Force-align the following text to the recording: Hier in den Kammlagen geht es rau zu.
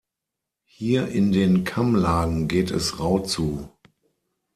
Hier 0.65 1.09
in 1.09 1.31
den 1.31 1.63
Kammlagen 1.63 2.47
geht 2.47 2.71
es 2.71 2.97
rau 2.97 3.19
zu. 3.19 3.69